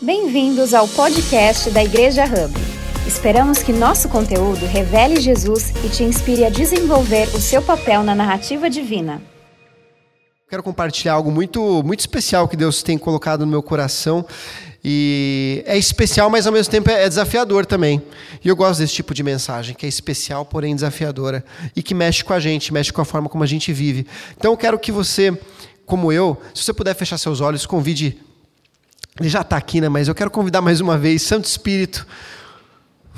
[0.00, 2.54] Bem-vindos ao podcast da Igreja Hub.
[3.04, 8.14] Esperamos que nosso conteúdo revele Jesus e te inspire a desenvolver o seu papel na
[8.14, 9.20] narrativa divina.
[10.48, 14.24] Quero compartilhar algo muito, muito especial que Deus tem colocado no meu coração.
[14.84, 18.00] E é especial, mas ao mesmo tempo é desafiador também.
[18.44, 21.44] E eu gosto desse tipo de mensagem, que é especial, porém desafiadora.
[21.74, 24.06] E que mexe com a gente, mexe com a forma como a gente vive.
[24.36, 25.36] Então eu quero que você,
[25.84, 28.27] como eu, se você puder fechar seus olhos, convide
[29.20, 29.88] ele já está aqui, né?
[29.88, 32.06] Mas eu quero convidar mais uma vez, Santo Espírito,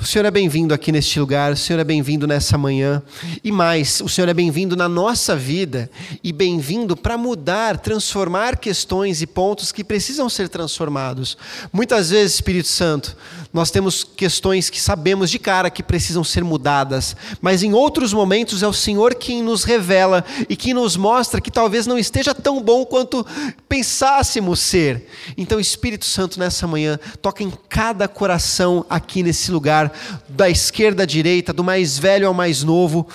[0.01, 3.03] o Senhor é bem-vindo aqui neste lugar, o Senhor é bem-vindo nessa manhã.
[3.43, 5.91] E mais, o Senhor é bem-vindo na nossa vida
[6.23, 11.37] e bem-vindo para mudar, transformar questões e pontos que precisam ser transformados.
[11.71, 13.15] Muitas vezes, Espírito Santo,
[13.53, 18.63] nós temos questões que sabemos de cara que precisam ser mudadas, mas em outros momentos
[18.63, 22.59] é o Senhor quem nos revela e que nos mostra que talvez não esteja tão
[22.59, 23.23] bom quanto
[23.69, 25.05] pensássemos ser.
[25.37, 29.90] Então, Espírito Santo, nessa manhã, toca em cada coração aqui nesse lugar
[30.27, 33.07] da esquerda à direita, do mais velho ao mais novo,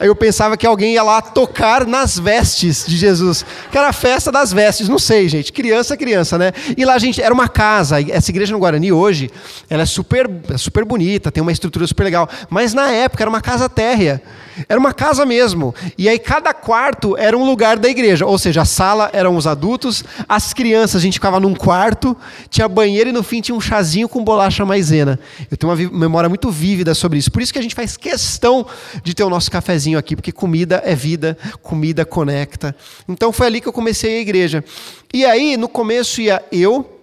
[0.00, 3.92] Aí eu pensava que alguém ia lá tocar nas vestes de Jesus, que era a
[3.92, 6.52] festa das vestes, não sei, gente, criança, criança, né?
[6.76, 9.30] E lá, gente, era uma casa, essa igreja no Guarani hoje,
[9.68, 13.30] ela é super, é super bonita, tem uma estrutura super legal, mas na época era
[13.30, 14.22] uma casa térrea.
[14.68, 15.74] Era uma casa mesmo.
[15.96, 18.24] E aí cada quarto era um lugar da igreja.
[18.24, 22.16] Ou seja, a sala eram os adultos, as crianças, a gente ficava num quarto,
[22.48, 25.20] tinha banheiro e no fim tinha um chazinho com bolacha maisena.
[25.50, 27.30] Eu tenho uma memória muito vívida sobre isso.
[27.30, 28.66] Por isso que a gente faz questão
[29.02, 32.74] de ter o nosso cafezinho aqui, porque comida é vida, comida conecta.
[33.08, 34.64] Então foi ali que eu comecei a igreja.
[35.12, 36.98] E aí, no começo ia eu,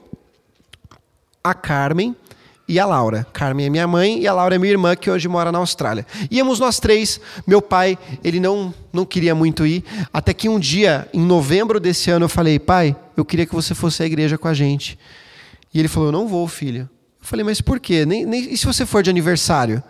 [1.44, 2.16] a Carmen,
[2.68, 3.26] e a Laura.
[3.32, 6.06] Carmen é minha mãe e a Laura é minha irmã, que hoje mora na Austrália.
[6.32, 7.20] Íamos nós três.
[7.46, 9.84] Meu pai, ele não, não queria muito ir.
[10.12, 13.76] Até que um dia, em novembro desse ano, eu falei: pai, eu queria que você
[13.76, 14.98] fosse à igreja com a gente.
[15.74, 16.90] E ele falou: eu não vou, filho.
[17.22, 18.06] Eu falei: mas por quê?
[18.06, 19.84] Nem, nem, e se você for de aniversário?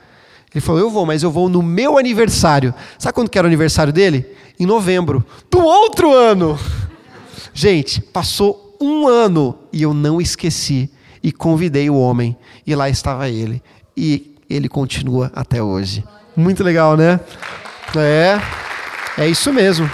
[0.54, 2.74] Ele falou: eu vou, mas eu vou no meu aniversário.
[3.00, 4.26] Sabe quando que era o aniversário dele?
[4.60, 5.26] Em novembro.
[5.50, 6.60] Do outro ano!
[7.54, 10.90] Gente, passou um ano e eu não esqueci
[11.26, 12.38] e convidei o homem,
[12.68, 13.60] e lá estava ele.
[13.98, 16.04] E ele continua até hoje.
[16.36, 17.20] Muito legal, né?
[17.98, 18.40] É,
[19.18, 19.90] é isso mesmo.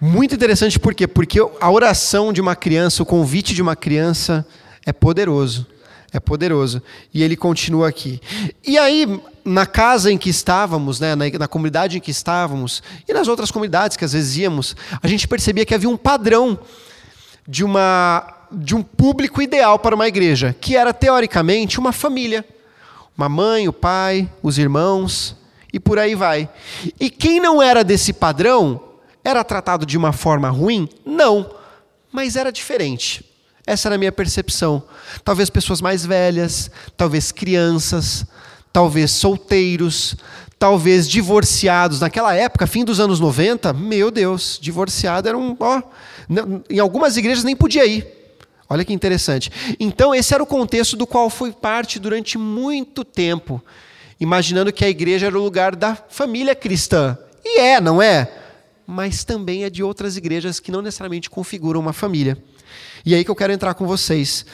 [0.00, 1.06] Muito interessante por quê?
[1.06, 4.46] Porque a oração de uma criança, o convite de uma criança
[4.86, 5.66] é poderoso.
[6.14, 6.82] É poderoso.
[7.12, 8.22] E ele continua aqui.
[8.66, 13.12] E aí, na casa em que estávamos, né, na, na comunidade em que estávamos, e
[13.12, 16.58] nas outras comunidades que às vezes íamos, a gente percebia que havia um padrão
[17.46, 22.44] de uma de um público ideal para uma igreja, que era teoricamente uma família.
[23.16, 25.36] Uma mãe, o pai, os irmãos
[25.72, 26.48] e por aí vai.
[26.98, 28.80] E quem não era desse padrão
[29.24, 30.88] era tratado de uma forma ruim?
[31.04, 31.50] Não,
[32.12, 33.24] mas era diferente.
[33.66, 34.82] Essa era a minha percepção.
[35.24, 38.24] Talvez pessoas mais velhas, talvez crianças,
[38.72, 40.14] talvez solteiros,
[40.58, 42.00] talvez divorciados.
[42.00, 45.56] Naquela época, fim dos anos 90, meu Deus, divorciado era um.
[45.58, 45.82] Ó,
[46.70, 48.15] em algumas igrejas nem podia ir.
[48.68, 49.50] Olha que interessante.
[49.78, 53.62] Então, esse era o contexto do qual fui parte durante muito tempo,
[54.18, 57.16] imaginando que a igreja era o lugar da família cristã.
[57.44, 58.30] E é, não é?
[58.86, 62.36] Mas também é de outras igrejas que não necessariamente configuram uma família.
[63.04, 64.44] E é aí que eu quero entrar com vocês.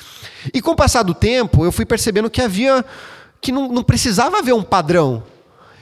[0.52, 2.84] E com o passar do tempo, eu fui percebendo que havia.
[3.40, 5.22] que não, não precisava haver um padrão.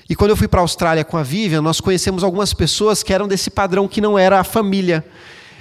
[0.08, 3.12] E quando eu fui para a Austrália com a Vivian, nós conhecemos algumas pessoas que
[3.12, 5.04] eram desse padrão que não era a família.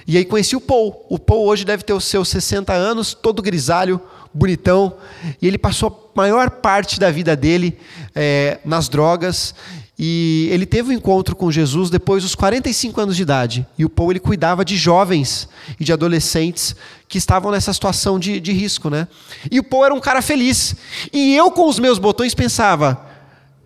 [0.10, 1.06] E aí conheci o Paul.
[1.08, 4.02] O Paul hoje deve ter os seus 60 anos, todo grisalho,
[4.34, 4.96] bonitão.
[5.40, 7.78] E ele passou a maior parte da vida dele
[8.16, 9.54] é, nas drogas.
[10.00, 13.68] E ele teve um encontro com Jesus depois dos 45 anos de idade.
[13.78, 15.48] E o Paul ele cuidava de jovens
[15.80, 16.76] e de adolescentes
[17.08, 18.90] que estavam nessa situação de, de risco.
[18.90, 19.08] Né?
[19.52, 20.76] E o Paul era um cara feliz.
[21.14, 23.09] E eu, com os meus botões, pensava: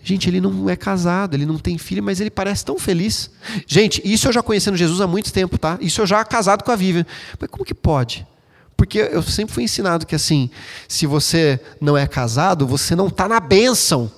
[0.04, 3.32] Gente, ele não é casado, ele não tem filho, mas ele parece tão feliz.
[3.66, 5.78] Gente, isso eu já conhecendo Jesus há muito tempo, tá?
[5.80, 7.06] Isso eu já casado com a Vivian.
[7.40, 8.28] Mas como que pode?
[8.76, 10.50] Porque eu sempre fui ensinado que assim,
[10.88, 14.12] se você não é casado, você não está na bênção.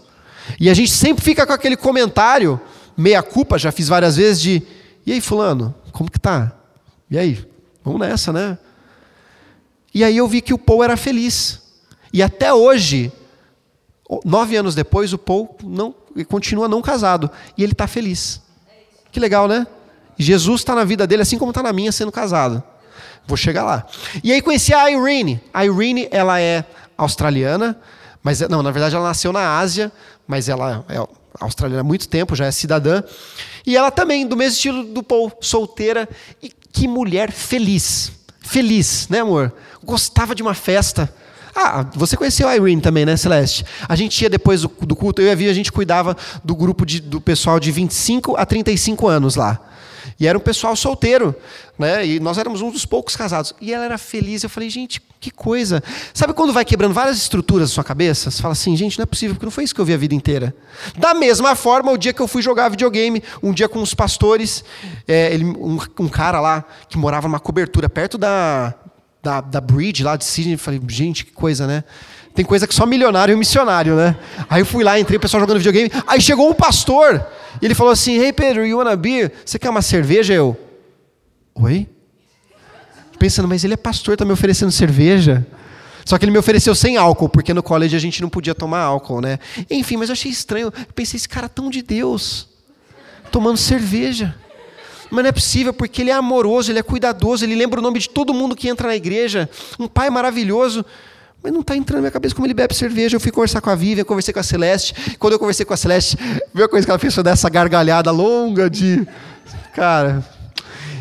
[0.59, 2.59] E a gente sempre fica com aquele comentário,
[2.97, 4.63] meia culpa, já fiz várias vezes, de
[5.05, 6.51] e aí, fulano, como que tá?
[7.11, 7.45] E aí?
[7.83, 8.57] Vamos nessa, né?
[9.93, 11.61] E aí eu vi que o Paul era feliz.
[12.11, 13.11] E até hoje,
[14.24, 15.94] nove anos depois, o Paul não,
[16.28, 17.30] continua não casado.
[17.57, 18.42] E ele está feliz.
[19.12, 19.66] Que legal, né?
[20.18, 22.63] Jesus está na vida dele, assim como está na minha, sendo casado.
[23.28, 23.86] Vou chegar lá.
[24.24, 25.42] E aí conheci a Irene.
[25.54, 26.63] A Irene, ela é
[26.98, 27.78] australiana,
[28.22, 29.92] mas não, na verdade ela nasceu na Ásia,
[30.28, 30.98] mas ela é
[31.40, 33.04] australiana há muito tempo, já é cidadã.
[33.66, 36.07] E ela também, do mesmo estilo do Paul, solteira.
[36.42, 38.12] E que mulher feliz.
[38.40, 39.52] Feliz, né, amor?
[39.84, 41.12] Gostava de uma festa.
[41.56, 43.66] Ah, você conheceu a Irene também, né, Celeste?
[43.88, 46.54] A gente ia depois do, do culto, eu e a Via, a gente cuidava do
[46.54, 49.60] grupo de, do pessoal de 25 a 35 anos lá.
[50.19, 51.36] E era um pessoal solteiro,
[51.78, 52.06] né?
[52.06, 53.54] E nós éramos um dos poucos casados.
[53.60, 54.44] E ela era feliz.
[54.44, 55.84] Eu falei, gente, que coisa.
[56.13, 58.31] Sabe quando vai quebrando várias estruturas na sua cabeça?
[58.31, 59.98] Você fala assim, gente, não é possível, porque não foi isso que eu vi a
[59.98, 60.56] vida inteira.
[60.98, 64.63] Da mesma forma, o dia que eu fui jogar videogame, um dia com os pastores,
[65.07, 68.74] é, ele, um, um, cara lá que morava numa cobertura perto da,
[69.25, 71.83] da, da bridge lá de Sydney, falei, gente, que coisa, né?
[72.36, 74.16] Tem coisa que só milionário e missionário, né?
[74.48, 75.92] Aí eu fui lá, entrei, o pessoal jogando videogame.
[76.06, 77.25] Aí chegou um pastor.
[77.60, 79.31] E ele falou assim: Hey Pedro, you wanna beer?
[79.44, 80.31] Você quer uma cerveja?
[80.31, 80.56] Eu.
[81.56, 81.88] Oi?
[83.18, 85.48] Pensando, mas ele é pastor, tá me oferecendo cerveja?
[86.06, 88.81] Só que ele me ofereceu sem álcool, porque no college a gente não podia tomar
[88.81, 89.39] álcool, né?
[89.71, 90.68] Enfim, mas eu achei estranho.
[90.68, 92.48] Eu pensei, esse cara é tão de Deus,
[93.31, 94.36] tomando cerveja.
[95.12, 98.00] Mas não é possível, porque ele é amoroso, ele é cuidadoso, ele lembra o nome
[98.00, 99.50] de todo mundo que entra na igreja.
[99.80, 100.86] Um pai maravilhoso.
[101.44, 103.16] Mas não está entrando na minha cabeça como ele bebe cerveja.
[103.16, 105.16] Eu fui conversar com a Vivian, conversei com a Celeste.
[105.19, 106.18] Quando eu conversei com a Celeste,
[106.52, 107.13] viu a coisa que ela fez?
[107.13, 109.07] Foi dessa gargalhada longa de.
[109.74, 110.25] Cara.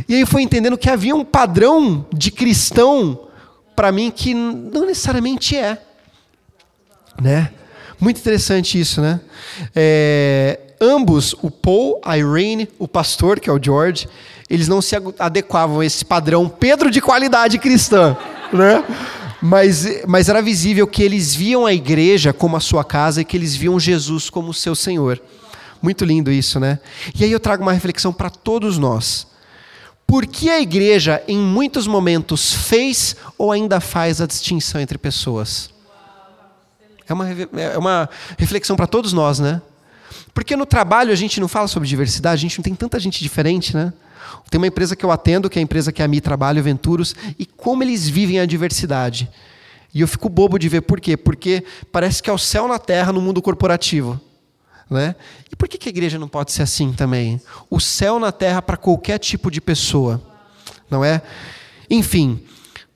[0.06, 3.29] E aí eu fui entendendo que havia um padrão de cristão
[3.75, 5.81] para mim que não necessariamente é.
[7.21, 7.51] Né?
[7.99, 9.21] Muito interessante isso, né?
[9.75, 14.08] É, ambos, o Paul, a Irene, o pastor, que é o George,
[14.48, 18.16] eles não se adequavam a esse padrão Pedro de qualidade cristã,
[18.52, 18.84] né?
[19.40, 23.36] Mas, mas era visível que eles viam a igreja como a sua casa e que
[23.36, 25.20] eles viam Jesus como seu Senhor.
[25.82, 26.78] Muito lindo isso, né?
[27.14, 29.26] E aí eu trago uma reflexão para todos nós.
[30.06, 35.70] Por que a igreja, em muitos momentos, fez ou ainda faz a distinção entre pessoas?
[37.06, 38.08] É uma, é uma
[38.38, 39.60] reflexão para todos nós, né?
[40.32, 43.22] Porque no trabalho a gente não fala sobre diversidade, a gente não tem tanta gente
[43.22, 43.93] diferente, né?
[44.50, 47.14] Tem uma empresa que eu atendo, que é a empresa que a Mi trabalha, Venturos,
[47.38, 49.28] e como eles vivem a diversidade.
[49.93, 51.16] E eu fico bobo de ver por quê?
[51.16, 54.20] Porque parece que é o céu na terra no mundo corporativo.
[54.90, 55.14] Né?
[55.50, 57.40] E por que, a igreja não pode ser assim também?
[57.70, 60.20] O céu na terra para qualquer tipo de pessoa.
[60.90, 61.22] Não é?
[61.88, 62.43] Enfim,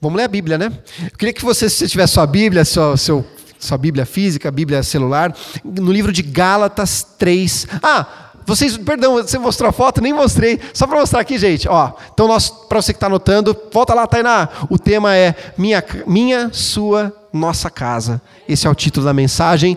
[0.01, 0.67] vamos ler a Bíblia, né?
[1.03, 3.25] Eu queria que você, se você tiver sua Bíblia, sua, seu,
[3.59, 5.35] sua Bíblia física, Bíblia celular,
[5.65, 7.67] no livro de Gálatas 3.
[7.83, 10.01] Ah, vocês, perdão, você mostrou a foto?
[10.01, 10.59] Nem mostrei.
[10.73, 11.69] Só para mostrar aqui, gente.
[11.69, 12.27] Ó, então,
[12.67, 14.49] para você que está anotando, volta lá, Tainá.
[14.71, 18.23] O tema é minha, minha, sua, nossa casa.
[18.49, 19.77] Esse é o título da mensagem.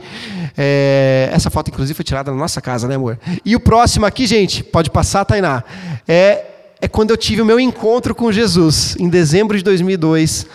[0.57, 3.19] É, essa foto, inclusive, foi tirada na nossa casa, né, amor?
[3.43, 5.65] E o próximo aqui, gente, pode passar, Tainá.
[6.07, 6.45] É,
[6.79, 10.47] é quando eu tive o meu encontro com Jesus, em dezembro de 2002.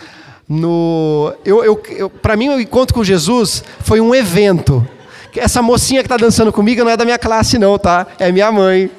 [0.49, 4.87] No, eu, eu, eu para mim, o encontro com Jesus foi um evento.
[5.35, 8.07] Essa mocinha que está dançando comigo não é da minha classe, não, tá?
[8.17, 8.89] É minha mãe.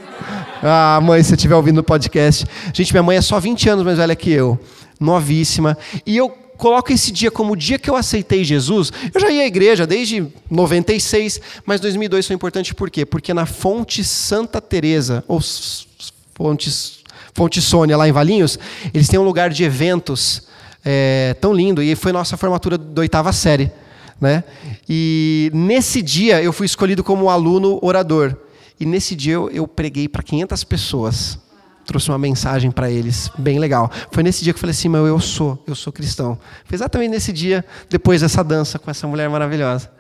[0.63, 2.45] Ah, mãe, se você estiver ouvindo o podcast.
[2.73, 4.59] Gente, minha mãe é só 20 anos mais velha que eu.
[5.01, 5.77] Novíssima.
[6.05, 8.93] E eu coloco esse dia como o dia que eu aceitei Jesus.
[9.15, 13.07] Eu já ia à igreja desde 96, mas 2002 foi importante por quê?
[13.07, 15.41] Porque na Fonte Santa Teresa, ou
[16.35, 16.99] Fontes,
[17.33, 18.59] Fonte Sônia, lá em Valinhos,
[18.93, 20.48] eles têm um lugar de eventos
[20.85, 21.83] é, tão lindo.
[21.83, 23.71] E foi nossa formatura da oitava série.
[24.21, 24.43] Né?
[24.89, 28.37] E nesse dia eu fui escolhido como aluno orador.
[28.81, 31.39] E nesse dia eu, eu preguei para 500 pessoas.
[31.85, 33.91] Trouxe uma mensagem para eles, bem legal.
[34.11, 36.39] Foi nesse dia que eu falei assim: meu, eu sou, eu sou cristão.
[36.67, 39.91] Foi exatamente nesse dia, depois dessa dança com essa mulher maravilhosa.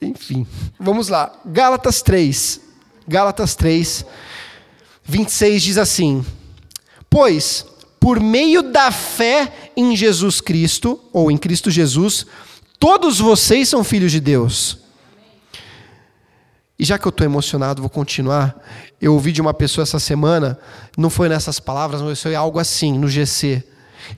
[0.00, 0.46] Enfim,
[0.78, 1.32] vamos lá.
[1.44, 2.60] Gálatas 3.
[3.06, 4.06] Gálatas 3,
[5.04, 6.24] 26 diz assim:
[7.10, 7.66] Pois
[8.04, 12.26] por meio da fé em Jesus Cristo, ou em Cristo Jesus,
[12.78, 14.78] todos vocês são filhos de Deus.
[16.78, 18.62] E já que eu estou emocionado, vou continuar.
[19.00, 20.58] Eu ouvi de uma pessoa essa semana,
[20.98, 23.64] não foi nessas palavras, mas foi algo assim, no GC.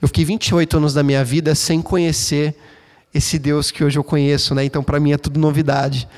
[0.01, 2.57] Eu fiquei 28 anos da minha vida sem conhecer
[3.13, 4.65] esse Deus que hoje eu conheço, né?
[4.65, 6.09] Então, para mim é tudo novidade.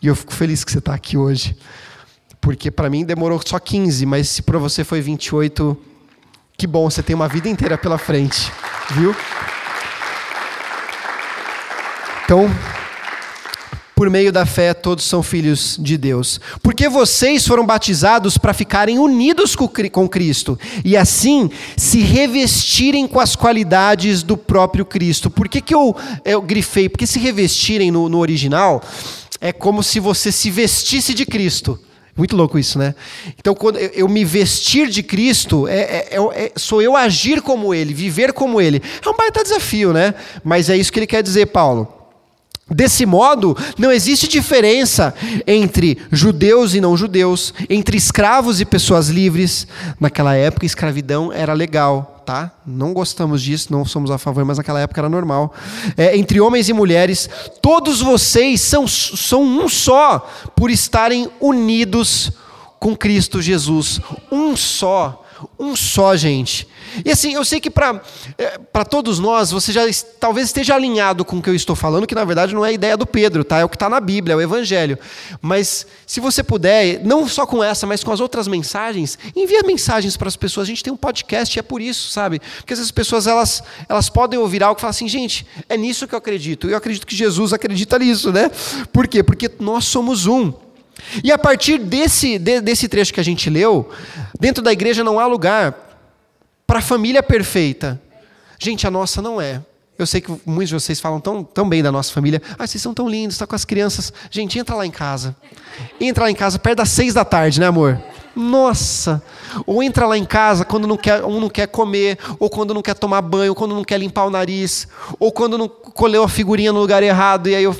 [0.00, 1.54] E eu fico feliz que você está aqui hoje.
[2.40, 5.87] Porque para mim demorou só 15, mas se para você foi 28,
[6.60, 8.50] que bom, você tem uma vida inteira pela frente.
[8.90, 9.14] Viu?
[12.24, 12.50] Então,
[13.94, 16.40] por meio da fé, todos são filhos de Deus.
[16.60, 23.36] Porque vocês foram batizados para ficarem unidos com Cristo e assim se revestirem com as
[23.36, 25.30] qualidades do próprio Cristo.
[25.30, 26.88] Por que, que eu, eu grifei?
[26.88, 28.82] Porque se revestirem no, no original
[29.40, 31.78] é como se você se vestisse de Cristo.
[32.18, 32.96] Muito louco isso, né?
[33.38, 37.72] Então, quando eu me vestir de Cristo, é, é, é, é, sou eu agir como
[37.72, 38.82] Ele, viver como Ele.
[39.06, 40.12] É um baita desafio, né?
[40.42, 41.86] Mas é isso que ele quer dizer, Paulo.
[42.70, 45.14] Desse modo, não existe diferença
[45.46, 49.66] entre judeus e não judeus, entre escravos e pessoas livres.
[49.98, 52.52] Naquela época, escravidão era legal, tá?
[52.66, 55.54] Não gostamos disso, não somos a favor, mas naquela época era normal.
[55.96, 57.26] É, entre homens e mulheres,
[57.62, 62.32] todos vocês são, são um só por estarem unidos
[62.80, 64.00] com Cristo Jesus.
[64.30, 65.24] Um só.
[65.58, 66.68] Um só, gente.
[67.04, 68.00] E assim, eu sei que para
[68.38, 69.82] é, todos nós, você já
[70.20, 72.72] talvez esteja alinhado com o que eu estou falando, que na verdade não é a
[72.72, 73.58] ideia do Pedro, tá?
[73.58, 74.96] É o que está na Bíblia, é o Evangelho.
[75.42, 80.16] Mas se você puder, não só com essa, mas com as outras mensagens, envia mensagens
[80.16, 80.68] para as pessoas.
[80.68, 82.40] A gente tem um podcast e é por isso, sabe?
[82.58, 86.14] Porque essas pessoas elas, elas podem ouvir algo e falar assim, gente, é nisso que
[86.14, 86.68] eu acredito.
[86.68, 88.48] Eu acredito que Jesus acredita nisso, né?
[88.92, 89.24] Por quê?
[89.24, 90.52] Porque nós somos um.
[91.22, 93.90] E a partir desse, de, desse trecho que a gente leu,
[94.38, 95.74] dentro da igreja não há lugar
[96.66, 98.00] para a família perfeita.
[98.58, 99.62] Gente, a nossa não é.
[99.98, 102.40] Eu sei que muitos de vocês falam tão, tão bem da nossa família.
[102.56, 104.12] Ah, vocês são tão lindos, está com as crianças.
[104.30, 105.34] Gente, entra lá em casa.
[106.00, 108.00] Entra lá em casa perto das seis da tarde, né, amor?
[108.36, 109.20] Nossa!
[109.66, 112.80] Ou entra lá em casa quando não quer, um não quer comer, ou quando não
[112.80, 114.86] quer tomar banho, ou quando não quer limpar o nariz,
[115.18, 117.48] ou quando não colheu a figurinha no lugar errado.
[117.48, 117.76] E aí eu.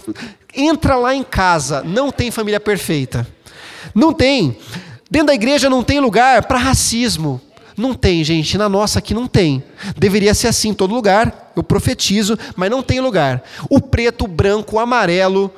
[0.54, 1.82] Entra lá em casa.
[1.82, 3.26] Não tem família perfeita.
[3.94, 4.56] Não tem.
[5.10, 7.40] Dentro da igreja não tem lugar para racismo.
[7.76, 8.58] Não tem, gente.
[8.58, 9.62] Na nossa aqui não tem.
[9.96, 11.52] Deveria ser assim em todo lugar.
[11.54, 13.42] Eu profetizo, mas não tem lugar.
[13.70, 15.52] O preto, o branco, o amarelo.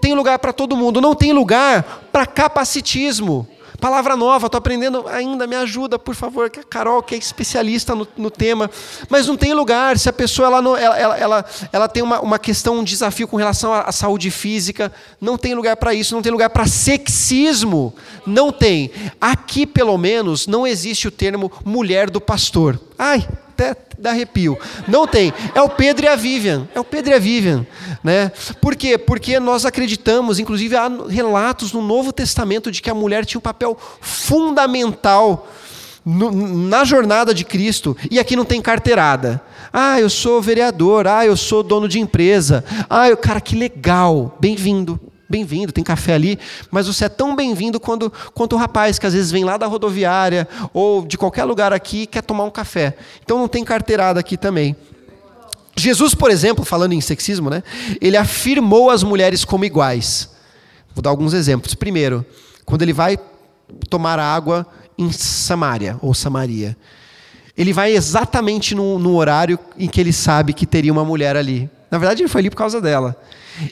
[0.00, 1.00] Tem lugar para todo mundo.
[1.00, 3.46] Não tem lugar para capacitismo.
[3.82, 7.96] Palavra nova, estou aprendendo ainda, me ajuda, por favor, que a Carol, que é especialista
[7.96, 8.70] no, no tema.
[9.08, 12.38] Mas não tem lugar, se a pessoa ela, ela, ela, ela, ela tem uma, uma
[12.38, 16.22] questão, um desafio com relação à, à saúde física, não tem lugar para isso, não
[16.22, 17.92] tem lugar para sexismo.
[18.24, 18.92] Não tem.
[19.20, 22.78] Aqui, pelo menos, não existe o termo mulher do pastor.
[22.96, 23.26] Ai,
[23.62, 24.58] até dá arrepio.
[24.88, 25.32] Não tem.
[25.54, 26.68] É o Pedro e a Vivian.
[26.74, 27.66] É o Pedro e a Vivian.
[28.02, 28.32] Né?
[28.60, 28.98] Por quê?
[28.98, 33.42] Porque nós acreditamos, inclusive há relatos no Novo Testamento de que a mulher tinha um
[33.42, 35.48] papel fundamental
[36.04, 37.96] na jornada de Cristo.
[38.10, 39.40] E aqui não tem carteirada.
[39.72, 41.06] Ah, eu sou vereador.
[41.06, 42.64] Ah, eu sou dono de empresa.
[42.90, 44.36] Ah, eu, cara, que legal.
[44.40, 44.98] Bem-vindo
[45.32, 46.38] bem-vindo, tem café ali,
[46.70, 49.66] mas você é tão bem-vindo quanto, quanto o rapaz que às vezes vem lá da
[49.66, 52.94] rodoviária ou de qualquer lugar aqui e quer tomar um café.
[53.24, 54.76] Então não tem carteirada aqui também.
[55.74, 57.62] Jesus, por exemplo, falando em sexismo, né,
[58.00, 60.28] ele afirmou as mulheres como iguais.
[60.94, 61.74] Vou dar alguns exemplos.
[61.74, 62.24] Primeiro,
[62.66, 63.18] quando ele vai
[63.88, 64.66] tomar água
[64.98, 66.76] em Samaria ou Samaria,
[67.56, 71.70] ele vai exatamente no, no horário em que ele sabe que teria uma mulher ali.
[71.92, 73.14] Na verdade, ele foi ali por causa dela.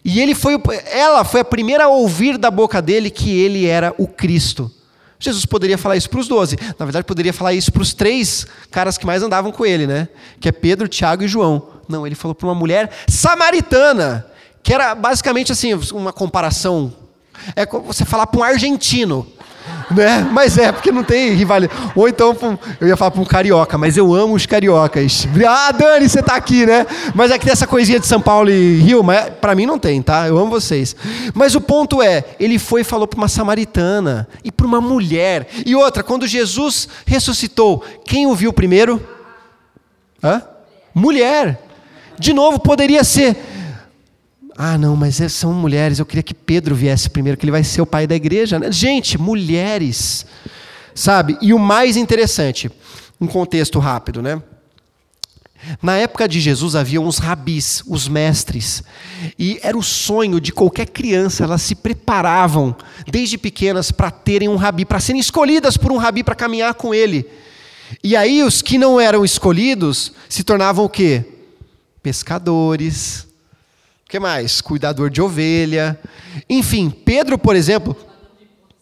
[0.04, 0.60] E ele foi,
[0.92, 4.70] ela foi a primeira a ouvir da boca dele que ele era o Cristo.
[5.18, 6.58] Jesus poderia falar isso para os doze.
[6.78, 10.06] Na verdade, poderia falar isso para os três caras que mais andavam com ele, né?
[10.38, 11.66] Que é Pedro, Tiago e João.
[11.88, 14.26] Não, ele falou para uma mulher samaritana,
[14.62, 16.92] que era basicamente assim, uma comparação.
[17.56, 19.26] É você falar para um argentino
[19.90, 20.28] né?
[20.32, 21.80] Mas é, porque não tem rivalidade.
[21.94, 22.36] Ou então,
[22.80, 25.26] eu ia falar para um carioca, mas eu amo os cariocas.
[25.46, 26.86] Ah, Dani, você tá aqui, né?
[27.14, 29.78] Mas é que tem essa coisinha de São Paulo e Rio, mas para mim não
[29.78, 30.28] tem, tá?
[30.28, 30.94] Eu amo vocês.
[31.34, 35.48] Mas o ponto é, ele foi e falou para uma samaritana e para uma mulher.
[35.66, 39.04] E outra, quando Jesus ressuscitou, quem o viu primeiro?
[40.22, 40.42] Hã?
[40.94, 41.60] Mulher.
[42.18, 43.36] De novo, poderia ser
[44.57, 45.99] ah, não, mas são mulheres.
[45.99, 48.59] Eu queria que Pedro viesse primeiro, que ele vai ser o pai da igreja.
[48.59, 48.71] Né?
[48.71, 50.26] Gente, mulheres.
[50.95, 51.38] Sabe?
[51.40, 52.71] E o mais interessante,
[53.21, 54.42] um contexto rápido, né?
[55.83, 58.83] Na época de Jesus havia uns rabis, os mestres,
[59.38, 62.75] e era o sonho de qualquer criança, elas se preparavam
[63.07, 66.95] desde pequenas para terem um rabi, para serem escolhidas por um rabi para caminhar com
[66.95, 67.26] ele.
[68.02, 71.25] E aí os que não eram escolhidos se tornavam o quê?
[72.02, 73.26] Pescadores,
[74.10, 74.60] que mais?
[74.60, 75.98] Cuidador de ovelha.
[76.48, 77.96] Enfim, Pedro, por exemplo,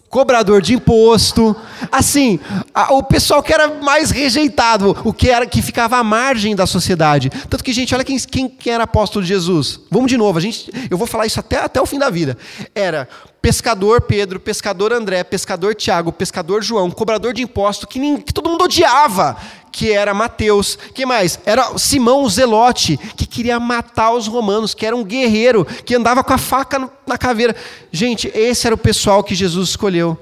[0.08, 1.54] cobrador de imposto.
[1.92, 2.40] Assim,
[2.74, 6.66] a, o pessoal que era mais rejeitado, o que era que ficava à margem da
[6.66, 7.28] sociedade.
[7.48, 9.80] Tanto que, gente, olha quem, quem, quem era apóstolo de Jesus.
[9.90, 12.36] Vamos de novo, a gente, eu vou falar isso até, até o fim da vida.
[12.74, 13.06] Era
[13.42, 18.48] pescador Pedro, pescador André, pescador Tiago, pescador João, cobrador de imposto, que, nem, que todo
[18.48, 19.36] mundo odiava,
[19.78, 20.76] que era Mateus.
[20.92, 21.38] Que mais?
[21.46, 26.24] Era Simão o Zelote, que queria matar os romanos, que era um guerreiro, que andava
[26.24, 27.54] com a faca na caveira.
[27.92, 30.18] Gente, esse era o pessoal que Jesus escolheu.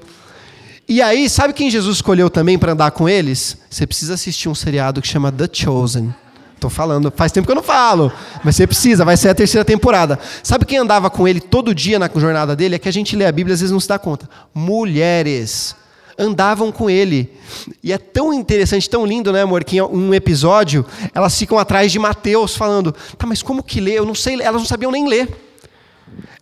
[0.87, 3.57] E aí, sabe quem Jesus escolheu também para andar com eles?
[3.67, 6.13] Você precisa assistir um seriado que chama The Chosen.
[6.59, 8.11] Tô falando, faz tempo que eu não falo,
[8.43, 10.19] mas você precisa, vai ser a terceira temporada.
[10.43, 12.75] Sabe quem andava com ele todo dia na jornada dele?
[12.75, 14.29] É que a gente lê a Bíblia às vezes não se dá conta.
[14.53, 15.75] Mulheres
[16.17, 17.31] andavam com ele.
[17.83, 21.99] E é tão interessante, tão lindo, né, amor, que um episódio elas ficam atrás de
[21.99, 23.93] Mateus falando: "Tá, mas como que lê?
[23.93, 25.29] Eu não sei, elas não sabiam nem ler".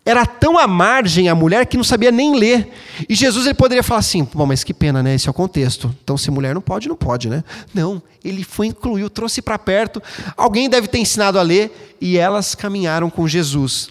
[0.04, 2.72] Era tão à margem a mulher que não sabia nem ler.
[3.08, 5.16] E Jesus ele poderia falar assim: bom, mas que pena, né?
[5.16, 5.92] Esse é o contexto.
[6.04, 7.42] Então, se mulher não pode, não pode, né?
[7.74, 10.00] Não, ele foi, incluiu, trouxe para perto.
[10.36, 13.88] Alguém deve ter ensinado a ler e elas caminharam com Jesus.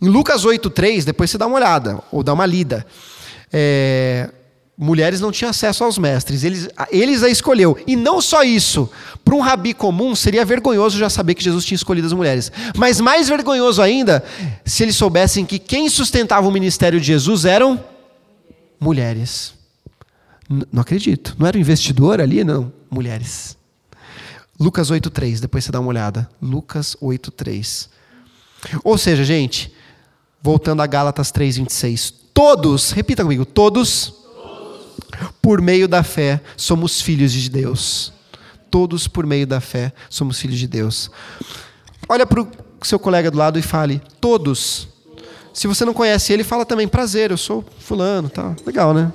[0.00, 2.86] Em Lucas 8,3, depois você dá uma olhada, ou dá uma lida.
[3.52, 4.30] É,
[4.76, 7.78] mulheres não tinham acesso aos mestres, eles, eles a escolheu.
[7.86, 8.90] E não só isso,
[9.24, 12.50] para um rabi comum seria vergonhoso já saber que Jesus tinha escolhido as mulheres.
[12.76, 14.24] Mas mais vergonhoso ainda,
[14.64, 17.82] se eles soubessem que quem sustentava o ministério de Jesus eram
[18.80, 19.54] mulheres.
[20.50, 21.36] N não acredito.
[21.38, 22.42] Não era o investidor ali?
[22.44, 22.72] Não.
[22.90, 23.56] Mulheres.
[24.58, 26.28] Lucas 8,3, depois você dá uma olhada.
[26.40, 27.88] Lucas 8,3.
[28.82, 29.72] Ou seja, gente,
[30.42, 32.12] voltando a Gálatas 3,26.
[32.32, 34.23] Todos, repita comigo, todos
[35.44, 38.14] por meio da fé, somos filhos de Deus.
[38.70, 41.10] Todos por meio da fé, somos filhos de Deus.
[42.08, 42.48] Olha para o
[42.82, 44.88] seu colega do lado e fale: todos.
[45.52, 48.30] Se você não conhece ele, fala também: prazer, eu sou fulano.
[48.30, 48.56] Tá.
[48.64, 49.12] Legal, né?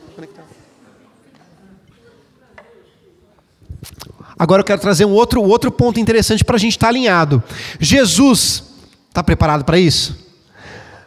[4.37, 7.41] Agora eu quero trazer um outro, outro ponto interessante para a gente estar tá alinhado.
[7.79, 8.65] Jesus,
[9.07, 10.15] está preparado para isso?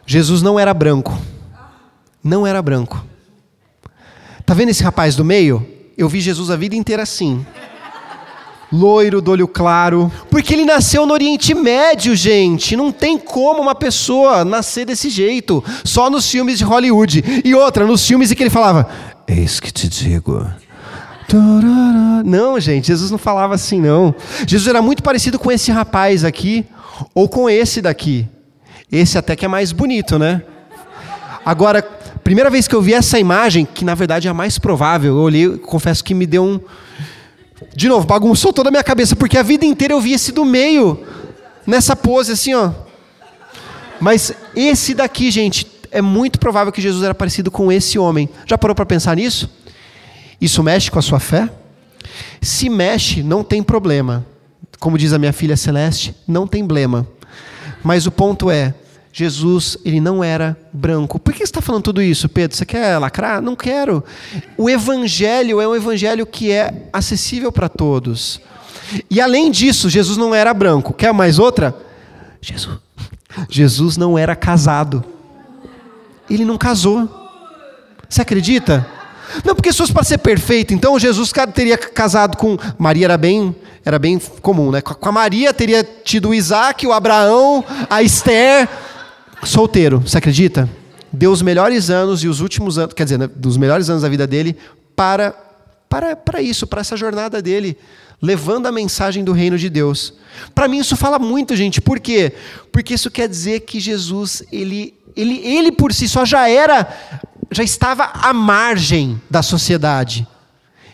[0.05, 1.17] Jesus não era branco.
[2.21, 3.12] Não era branco.
[4.45, 5.65] Tá vendo esse rapaz do meio?
[5.97, 7.45] Eu vi Jesus a vida inteira assim.
[8.71, 10.11] Loiro, do olho claro.
[10.29, 12.75] Porque ele nasceu no Oriente Médio, gente.
[12.75, 15.63] Não tem como uma pessoa nascer desse jeito.
[15.83, 17.23] Só nos filmes de Hollywood.
[17.45, 18.89] E outra, nos filmes em que ele falava:
[19.27, 20.45] Eis que te digo.
[22.25, 24.13] Não, gente, Jesus não falava assim, não.
[24.45, 26.65] Jesus era muito parecido com esse rapaz aqui,
[27.13, 28.27] ou com esse daqui.
[28.91, 30.43] Esse até que é mais bonito, né?
[31.45, 31.81] Agora,
[32.23, 35.21] primeira vez que eu vi essa imagem, que na verdade é a mais provável, eu
[35.21, 36.59] olhei, confesso que me deu um.
[37.75, 40.45] De novo, bagunçou toda a minha cabeça, porque a vida inteira eu vi esse do
[40.45, 41.03] meio,
[41.67, 42.71] nessa pose assim, ó.
[43.99, 48.27] Mas esse daqui, gente, é muito provável que Jesus era parecido com esse homem.
[48.45, 49.49] Já parou para pensar nisso?
[50.41, 51.49] Isso mexe com a sua fé?
[52.41, 54.25] Se mexe, não tem problema.
[54.79, 57.07] Como diz a minha filha Celeste, não tem blema.
[57.83, 58.73] Mas o ponto é,
[59.15, 61.19] Jesus, ele não era branco.
[61.19, 62.57] Por que você está falando tudo isso, Pedro?
[62.57, 63.43] Você quer lacrar?
[63.43, 64.03] Não quero.
[64.57, 68.41] O evangelho é um evangelho que é acessível para todos.
[69.11, 70.93] E além disso, Jesus não era branco.
[70.93, 71.75] Quer mais outra?
[72.41, 72.79] Jesus,
[73.47, 75.05] Jesus não era casado.
[76.27, 77.07] Ele não casou.
[78.09, 78.83] Você acredita?
[79.45, 82.57] Não, porque se fosse para ser perfeito, então Jesus teria casado com.
[82.79, 84.81] Maria era bem, era bem comum, né?
[84.81, 88.67] Com a Maria teria tido o Isaac, o Abraão, a Esther
[89.45, 90.69] solteiro, você acredita?
[91.11, 94.09] Deu os melhores anos e os últimos anos, quer dizer, né, dos melhores anos da
[94.09, 94.57] vida dele
[94.95, 95.31] para,
[95.87, 97.77] para, para isso, para essa jornada dele,
[98.21, 100.13] levando a mensagem do reino de Deus.
[100.55, 101.81] Para mim isso fala muito, gente.
[101.81, 102.33] Por quê?
[102.71, 106.87] Porque isso quer dizer que Jesus, ele, ele, ele por si só já era,
[107.51, 110.27] já estava à margem da sociedade.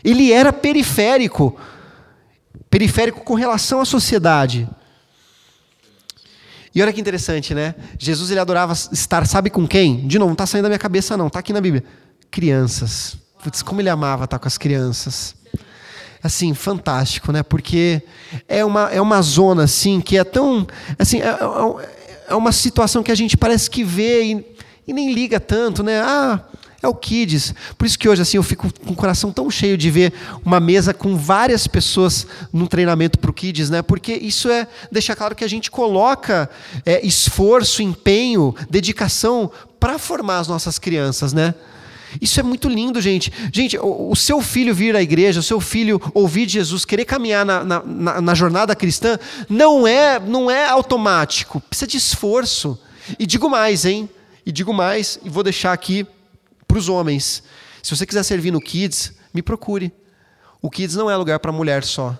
[0.03, 1.57] Ele era periférico,
[2.69, 4.67] periférico com relação à sociedade.
[6.73, 7.75] E olha que interessante, né?
[7.97, 10.07] Jesus ele adorava estar, sabe com quem?
[10.07, 11.83] De novo, não está saindo da minha cabeça, não, está aqui na Bíblia.
[12.29, 13.17] Crianças.
[13.43, 15.35] Putz, como ele amava estar com as crianças.
[16.21, 17.41] Assim, fantástico, né?
[17.41, 18.03] Porque
[18.47, 20.67] é uma, é uma zona, assim, que é tão.
[20.97, 21.89] Assim, é, é,
[22.29, 24.45] é uma situação que a gente parece que vê e,
[24.87, 26.01] e nem liga tanto, né?
[26.01, 26.43] Ah,
[26.81, 27.53] é o Kids.
[27.77, 30.13] Por isso que hoje assim eu fico com o coração tão cheio de ver
[30.45, 33.81] uma mesa com várias pessoas num treinamento para o Kids, né?
[33.81, 36.49] Porque isso é deixar claro que a gente coloca
[36.85, 41.53] é, esforço, empenho, dedicação para formar as nossas crianças, né?
[42.19, 43.31] Isso é muito lindo, gente.
[43.53, 47.45] Gente, o, o, seu filho vir à igreja, o seu filho ouvir Jesus, querer caminhar
[47.45, 51.61] na, na, na, na jornada cristã, não é, não é automático.
[51.61, 52.79] Precisa de esforço.
[53.19, 54.09] E digo mais, hein?
[54.45, 56.07] E digo mais, e vou deixar aqui
[56.79, 57.43] para os homens.
[57.83, 59.91] Se você quiser servir no Kids, me procure.
[60.61, 62.17] O Kids não é lugar para mulher só.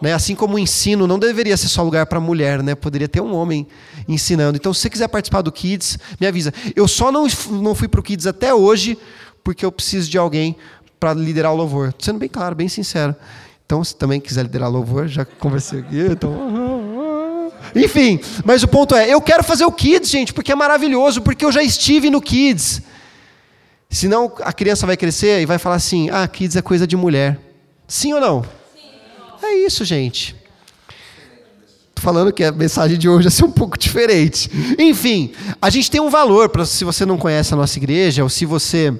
[0.00, 0.12] Né?
[0.12, 2.74] Assim como o ensino não deveria ser só lugar para mulher, né?
[2.74, 3.66] poderia ter um homem
[4.06, 4.56] ensinando.
[4.56, 6.52] Então, se você quiser participar do Kids, me avisa.
[6.76, 8.98] Eu só não, não fui para o Kids até hoje
[9.44, 10.56] porque eu preciso de alguém
[11.00, 11.92] para liderar o louvor.
[11.92, 13.14] Tô sendo bem claro, bem sincero.
[13.64, 16.00] Então, se também quiser liderar o louvor, já conversei aqui.
[16.00, 17.52] Então...
[17.74, 21.44] Enfim, mas o ponto é, eu quero fazer o Kids, gente, porque é maravilhoso, porque
[21.44, 22.82] eu já estive no Kids.
[23.92, 27.38] Senão a criança vai crescer e vai falar assim: ah, Kids é coisa de mulher.
[27.86, 28.42] Sim ou não?
[28.42, 29.46] Sim.
[29.46, 30.34] É isso, gente.
[31.94, 34.50] Tô falando que a mensagem de hoje vai ser um pouco diferente.
[34.78, 38.30] Enfim, a gente tem um valor, para se você não conhece a nossa igreja, ou
[38.30, 38.98] se você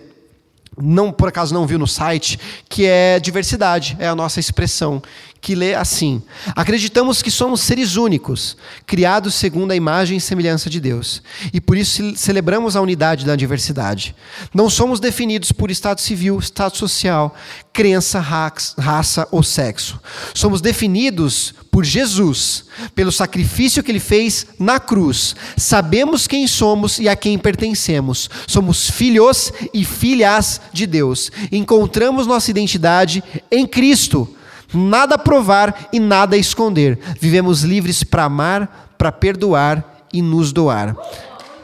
[0.76, 5.02] não por acaso não viu no site, que é diversidade, é a nossa expressão,
[5.42, 6.22] que lê assim:
[6.54, 11.20] Acreditamos que somos seres únicos, criados segundo a imagem e semelhança de Deus,
[11.52, 14.14] e por isso celebramos a unidade da diversidade.
[14.54, 17.34] Não somos definidos por estado civil, estado social,
[17.72, 20.00] crença, raça ou sexo.
[20.32, 25.34] Somos definidos por Jesus, pelo sacrifício que ele fez na cruz.
[25.56, 28.30] Sabemos quem somos e a quem pertencemos.
[28.46, 31.32] Somos filhos e filhas de Deus.
[31.50, 34.36] Encontramos nossa identidade em Cristo
[34.72, 36.98] nada provar e nada esconder.
[37.20, 40.96] Vivemos livres para amar, para perdoar e nos doar.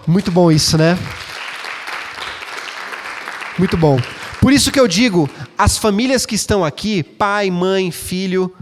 [0.07, 0.99] Muito bom isso, né?
[3.59, 3.99] Muito bom.
[4.41, 8.55] Por isso que eu digo, as famílias que estão aqui, pai, mãe, filho,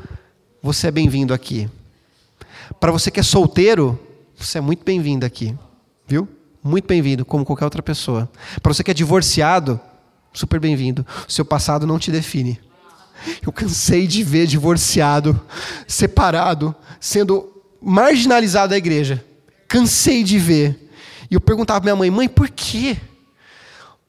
[0.63, 1.69] você é bem-vindo aqui.
[2.81, 3.99] Para você que é solteiro,
[4.37, 5.55] você é muito bem-vindo aqui,
[6.07, 6.27] viu?
[6.63, 8.29] Muito bem-vindo, como qualquer outra pessoa.
[8.61, 9.79] Para você que é divorciado,
[10.33, 11.07] super bem-vindo.
[11.29, 12.59] Seu passado não te define.
[13.45, 15.41] Eu cansei de ver divorciado,
[15.87, 19.25] separado, sendo marginalizado da igreja.
[19.69, 20.91] Cansei de ver.
[21.31, 22.97] E eu perguntava para minha mãe, mãe, por quê?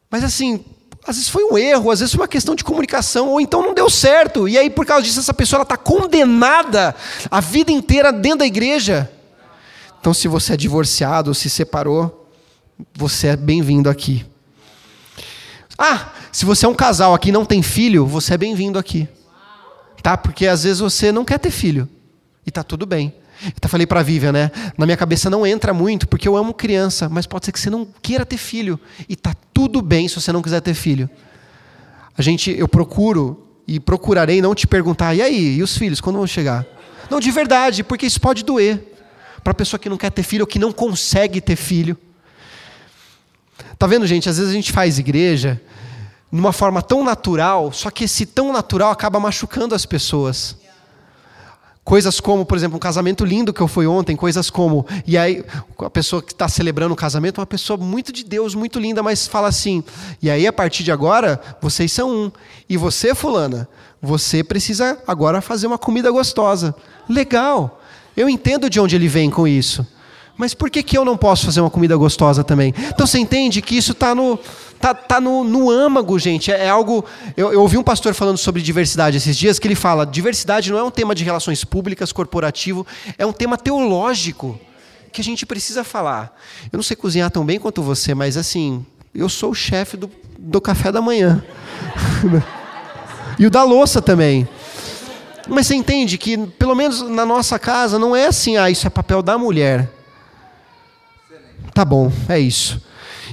[0.10, 0.64] Mas assim,
[1.06, 3.74] às vezes foi um erro, às vezes foi uma questão de comunicação, ou então não
[3.74, 4.48] deu certo.
[4.48, 6.96] E aí, por causa disso, essa pessoa está condenada
[7.32, 9.10] a vida inteira dentro da igreja.
[10.00, 12.30] Então, se você é divorciado se separou,
[12.94, 14.26] você é bem-vindo aqui.
[15.78, 19.10] Ah, se você é um casal aqui e não tem filho, você é bem-vindo aqui.
[20.04, 20.16] Tá?
[20.16, 21.90] Porque às vezes você não quer ter filho.
[22.46, 23.12] E tá tudo bem.
[23.42, 24.52] Eu até falei para a Vivian, né?
[24.78, 27.72] Na minha cabeça não entra muito, porque eu amo criança, mas pode ser que você
[27.72, 28.80] não queira ter filho.
[29.10, 31.10] E tá tudo bem se você não quiser ter filho.
[32.16, 36.18] A gente, eu procuro e procurarei não te perguntar, e aí, e os filhos, quando
[36.18, 36.68] vão chegar?
[37.10, 38.96] Não, de verdade, porque isso pode doer.
[39.44, 41.98] Para a pessoa que não quer ter filho ou que não consegue ter filho.
[43.80, 44.30] Tá vendo, gente?
[44.30, 45.60] Às vezes a gente faz igreja
[46.32, 50.58] numa forma tão natural, só que esse tão natural acaba machucando as pessoas.
[51.84, 55.42] Coisas como, por exemplo, um casamento lindo que eu fui ontem, coisas como, e aí
[55.80, 59.26] a pessoa que está celebrando o casamento, uma pessoa muito de Deus, muito linda, mas
[59.26, 59.82] fala assim,
[60.22, 62.32] e aí a partir de agora, vocês são um.
[62.68, 63.70] E você, fulana,
[64.02, 66.76] você precisa agora fazer uma comida gostosa.
[67.08, 67.82] Legal.
[68.18, 69.88] Eu entendo de onde ele vem com isso.
[70.38, 72.74] Mas por que, que eu não posso fazer uma comida gostosa também?
[72.78, 74.38] Então você entende que isso está no,
[74.80, 76.52] tá, tá no, no âmago, gente.
[76.52, 77.06] É, é algo.
[77.36, 80.78] Eu, eu, ouvi um pastor falando sobre diversidade esses dias que ele fala: diversidade não
[80.78, 82.86] é um tema de relações públicas, corporativo,
[83.18, 84.60] é um tema teológico
[85.12, 86.38] que a gente precisa falar.
[86.72, 90.10] Eu não sei cozinhar tão bem quanto você, mas assim, eu sou o chefe do,
[90.38, 91.44] do café da manhã.
[93.40, 94.48] e o da louça também.
[95.48, 98.90] Mas você entende que, pelo menos na nossa casa, não é assim, ah, isso é
[98.90, 99.90] papel da mulher.
[101.74, 102.82] Tá bom, é isso.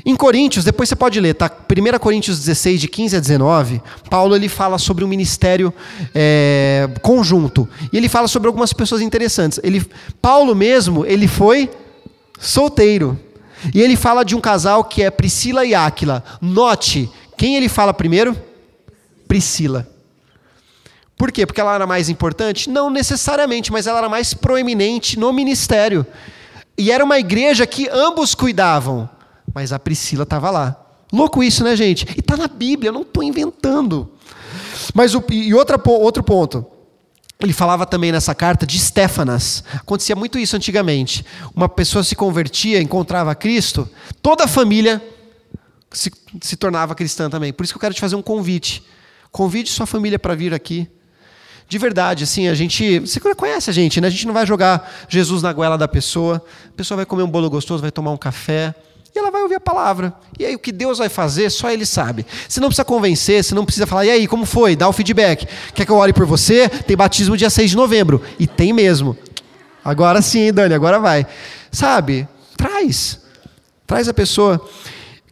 [0.06, 1.50] Em Coríntios, depois você pode ler, tá?
[1.50, 5.72] 1 Coríntios 16, de 15 a 19, Paulo ele fala sobre o um ministério
[6.14, 7.66] é, conjunto.
[7.90, 9.58] E ele fala sobre algumas pessoas interessantes.
[9.62, 9.82] Ele,
[10.20, 11.70] Paulo mesmo, ele foi
[12.38, 13.18] solteiro.
[13.72, 16.22] E ele fala de um casal que é Priscila e Áquila.
[16.40, 18.36] Note, quem ele fala primeiro?
[19.26, 19.88] Priscila.
[21.16, 21.46] Por quê?
[21.46, 22.68] Porque ela era mais importante?
[22.68, 26.04] Não necessariamente, mas ela era mais proeminente no ministério.
[26.76, 29.08] E era uma igreja que ambos cuidavam,
[29.54, 30.80] mas a Priscila estava lá.
[31.12, 32.06] Louco isso, né, gente?
[32.16, 34.10] E está na Bíblia, eu não estou inventando.
[34.92, 36.66] Mas o, e outra, outro ponto.
[37.40, 39.62] Ele falava também nessa carta de Stefanas.
[39.74, 41.24] Acontecia muito isso antigamente.
[41.54, 43.88] Uma pessoa se convertia, encontrava Cristo,
[44.22, 45.02] toda a família
[45.92, 47.52] se, se tornava cristã também.
[47.52, 48.82] Por isso que eu quero te fazer um convite.
[49.30, 50.88] Convide sua família para vir aqui.
[51.68, 53.00] De verdade, assim, a gente.
[53.00, 54.08] Você conhece a gente, né?
[54.08, 56.44] A gente não vai jogar Jesus na goela da pessoa.
[56.68, 58.74] A pessoa vai comer um bolo gostoso, vai tomar um café.
[59.14, 60.12] E ela vai ouvir a palavra.
[60.38, 62.26] E aí o que Deus vai fazer, só Ele sabe.
[62.48, 64.74] Você não precisa convencer, você não precisa falar, e aí, como foi?
[64.74, 65.46] Dá o feedback.
[65.72, 66.68] Quer que eu ore por você?
[66.68, 68.20] Tem batismo dia 6 de novembro.
[68.38, 69.16] E tem mesmo.
[69.84, 71.26] Agora sim, Dani, agora vai.
[71.70, 72.26] Sabe?
[72.56, 73.20] Traz.
[73.86, 74.60] Traz a pessoa.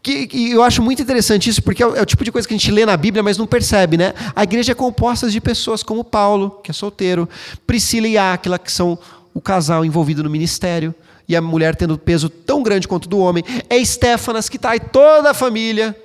[0.03, 2.53] Que, eu acho muito interessante isso, porque é o, é o, tipo de coisa que
[2.53, 4.13] a gente lê na Bíblia, mas não percebe, né?
[4.35, 7.29] A igreja é composta de pessoas como Paulo, que é solteiro,
[7.67, 8.99] Priscila e Áquila, que são
[9.33, 10.93] o casal envolvido no ministério,
[11.29, 13.45] e a mulher tendo peso tão grande quanto do homem.
[13.69, 15.97] É Estéfanas, que está aí toda a família.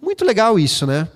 [0.00, 1.08] Muito legal isso, né?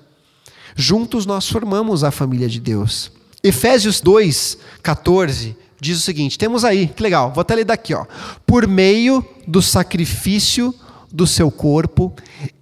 [0.74, 3.10] Juntos nós formamos a família de Deus.
[3.42, 8.06] Efésios 2, 14 diz o seguinte: temos aí, que legal, vou até ler daqui, ó.
[8.46, 10.74] Por meio do sacrifício
[11.12, 12.12] do seu corpo,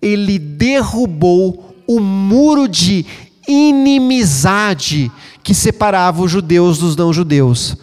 [0.01, 3.05] ele derrubou o muro de
[3.47, 5.11] inimizade
[5.43, 7.77] que separava os judeus dos não-judeus.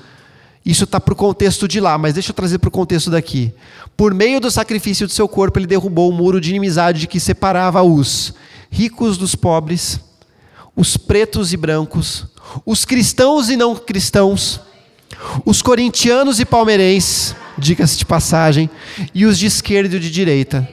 [0.65, 3.51] Isso está para o contexto de lá, mas deixa eu trazer para o contexto daqui.
[3.97, 7.81] Por meio do sacrifício do seu corpo, ele derrubou o muro de inimizade que separava
[7.81, 8.33] os
[8.69, 9.99] ricos dos pobres,
[10.75, 12.27] os pretos e brancos,
[12.65, 14.61] os cristãos e não cristãos,
[15.45, 18.69] os corintianos e palmeirenses, diga-se de passagem,
[19.13, 20.67] e os de esquerda e de direita.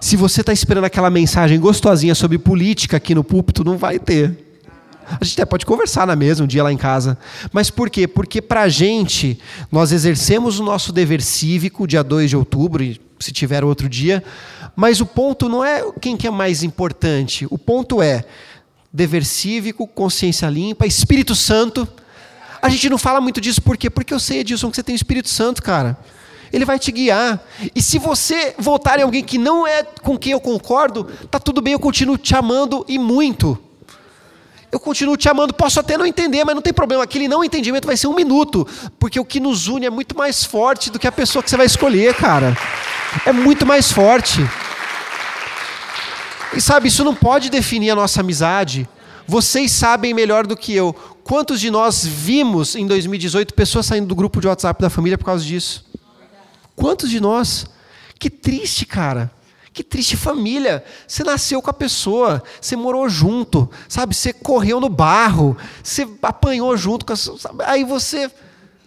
[0.00, 4.49] Se você está esperando aquela mensagem gostosinha sobre política aqui no púlpito, não vai ter.
[5.18, 7.18] A gente até pode conversar na mesa um dia lá em casa.
[7.52, 8.06] Mas por quê?
[8.06, 9.38] Porque para a gente,
[9.72, 12.84] nós exercemos o nosso dever cívico, dia 2 de outubro,
[13.18, 14.22] se tiver outro dia.
[14.76, 17.46] Mas o ponto não é quem que é mais importante.
[17.50, 18.24] O ponto é
[18.92, 21.88] dever cívico, consciência limpa, Espírito Santo.
[22.62, 23.90] A gente não fala muito disso por quê?
[23.90, 25.98] Porque eu sei, Edilson, que você tem o Espírito Santo, cara.
[26.52, 27.40] Ele vai te guiar.
[27.74, 31.60] E se você voltar em alguém que não é com quem eu concordo, tá tudo
[31.60, 33.58] bem, eu continuo te amando e muito
[34.72, 37.02] eu continuo te amando, posso até não entender, mas não tem problema.
[37.02, 38.66] Aquele não entendimento vai ser um minuto,
[38.98, 41.56] porque o que nos une é muito mais forte do que a pessoa que você
[41.56, 42.56] vai escolher, cara.
[43.26, 44.40] É muito mais forte.
[46.54, 48.88] E sabe, isso não pode definir a nossa amizade.
[49.26, 50.94] Vocês sabem melhor do que eu.
[51.24, 55.24] Quantos de nós vimos em 2018 pessoas saindo do grupo de WhatsApp da família por
[55.24, 55.84] causa disso?
[56.76, 57.66] Quantos de nós?
[58.18, 59.30] Que triste, cara.
[59.80, 60.84] Que triste família.
[61.08, 64.14] Você nasceu com a pessoa, você morou junto, sabe?
[64.14, 67.64] Você correu no barro, você apanhou junto com a, sabe?
[67.64, 68.30] Aí você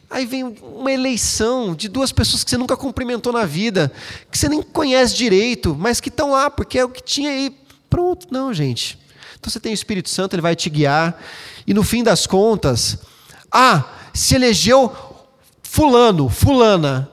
[0.07, 3.91] aí vem uma eleição de duas pessoas que você nunca cumprimentou na vida,
[4.29, 7.57] que você nem conhece direito, mas que estão lá porque é o que tinha aí.
[7.89, 8.99] Pronto, não, gente.
[9.39, 11.19] Então você tem o Espírito Santo, ele vai te guiar.
[11.65, 12.99] E no fim das contas,
[13.51, 14.95] ah, se elegeu
[15.63, 17.09] fulano, fulana.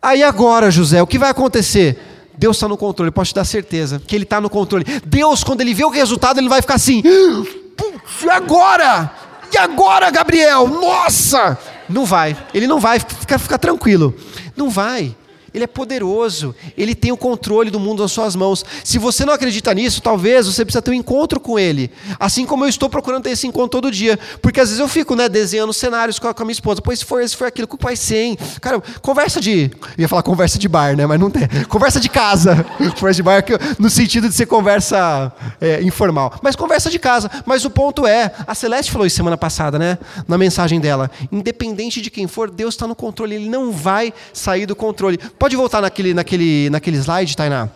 [0.00, 2.06] Aí agora, José, o que vai acontecer?
[2.40, 4.82] Deus está no controle, posso te dar certeza que Ele está no controle.
[5.04, 9.12] Deus, quando Ele vê o resultado, Ele vai ficar assim: e agora?
[9.52, 10.66] E agora, Gabriel?
[10.66, 11.58] Nossa!
[11.86, 14.14] Não vai, Ele não vai, fica, fica tranquilo.
[14.56, 15.14] Não vai.
[15.52, 18.64] Ele é poderoso, ele tem o controle do mundo nas suas mãos.
[18.84, 21.90] Se você não acredita nisso, talvez você precisa ter um encontro com ele.
[22.18, 24.18] Assim como eu estou procurando ter esse encontro todo dia.
[24.40, 26.80] Porque às vezes eu fico né, desenhando cenários com a, com a minha esposa.
[26.82, 28.38] Pois se for esse, for aquilo, que vai ser, hein?
[28.60, 29.70] Cara, conversa de.
[29.96, 31.06] Eu ia falar conversa de bar, né?
[31.06, 31.48] Mas não tem.
[31.68, 32.64] Conversa de casa.
[32.98, 33.44] conversa de bar
[33.78, 36.38] no sentido de ser conversa é, informal.
[36.42, 37.30] Mas conversa de casa.
[37.44, 39.98] Mas o ponto é, a Celeste falou isso semana passada, né?
[40.26, 41.10] Na mensagem dela.
[41.30, 43.34] Independente de quem for, Deus está no controle.
[43.34, 45.18] Ele não vai sair do controle.
[45.40, 47.70] Pode voltar naquele, naquele, naquele slide, Tainá?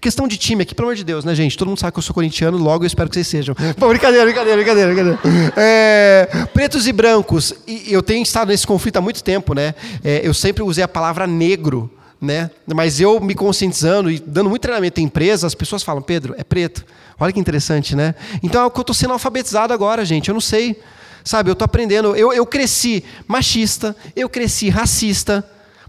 [0.00, 1.58] Questão de time aqui, pelo amor de Deus, né, gente?
[1.58, 3.54] Todo mundo sabe que eu sou corintiano, logo eu espero que vocês sejam.
[3.76, 4.94] Bom, brincadeira, brincadeira, brincadeira.
[4.94, 5.52] brincadeira.
[5.58, 7.52] É, pretos e brancos.
[7.66, 9.74] E eu tenho estado nesse conflito há muito tempo, né?
[10.02, 12.50] É, eu sempre usei a palavra negro, né?
[12.66, 16.42] Mas eu me conscientizando e dando muito treinamento em empresas, as pessoas falam, Pedro, é
[16.42, 16.82] preto.
[17.20, 18.14] Olha que interessante, né?
[18.42, 20.30] Então é o que eu estou sendo alfabetizado agora, gente.
[20.30, 20.80] Eu não sei.
[21.22, 22.16] Sabe, eu estou aprendendo.
[22.16, 25.44] Eu, eu cresci machista, eu cresci racista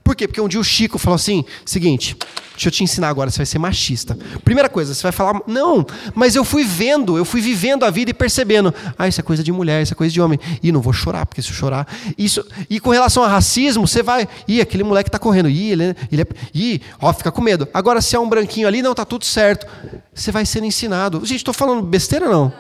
[0.10, 0.28] por quê?
[0.28, 2.18] Porque um dia o Chico falou assim: seguinte,
[2.54, 4.18] deixa eu te ensinar agora, você vai ser machista.
[4.44, 8.10] Primeira coisa, você vai falar, não, mas eu fui vendo, eu fui vivendo a vida
[8.10, 10.40] e percebendo, ah, isso é coisa de mulher, isso é coisa de homem.
[10.64, 11.88] E não vou chorar, porque se eu chorar.
[12.18, 15.96] Isso, e com relação a racismo, você vai, ih, aquele moleque está correndo, ih, ele,
[16.12, 17.68] ele é, ih, ó, fica com medo.
[17.72, 19.68] Agora, se é um branquinho ali, não, tá tudo certo.
[20.12, 21.20] Você vai sendo ensinado.
[21.20, 22.52] Gente, estou falando besteira não?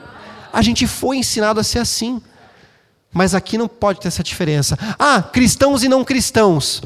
[0.53, 2.21] A gente foi ensinado a ser assim.
[3.11, 4.77] Mas aqui não pode ter essa diferença.
[4.99, 6.83] Ah, cristãos e não cristãos.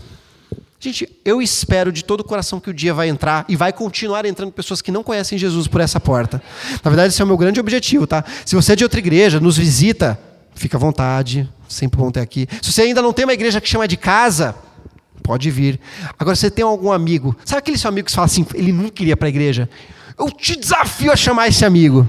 [0.84, 4.26] Gente, eu espero de todo o coração que o dia vai entrar e vai continuar
[4.26, 6.44] entrando pessoas que não conhecem Jesus por essa porta.
[6.84, 8.22] Na verdade, esse é o meu grande objetivo, tá?
[8.46, 10.20] Se você é de outra igreja, nos visita,
[10.54, 12.50] fica à vontade, sempre bom ter aqui.
[12.62, 14.58] Se você ainda não tem uma igreja que chama de casa,
[15.24, 15.80] pode vir.
[16.20, 19.16] Agora, você tem algum amigo, sabe aquele seu amigo que fala assim, ele não queria
[19.16, 19.70] para a igreja?
[20.20, 22.06] Eu te desafio a chamar esse amigo,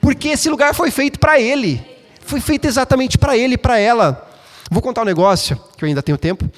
[0.00, 1.80] porque esse lugar foi feito para ele,
[2.22, 4.28] foi feito exatamente para ele e para ela.
[4.68, 6.50] Vou contar um negócio, que eu ainda tenho tempo.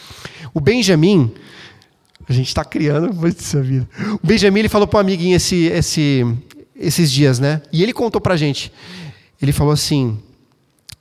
[0.55, 1.35] O Benjamin,
[2.29, 3.89] a gente está criando essa vida.
[4.23, 6.25] O Benjamin ele falou para um amiguinho esse, esse,
[6.77, 7.61] esses dias, né?
[7.73, 8.73] E ele contou para a gente.
[9.43, 10.17] Ele falou assim: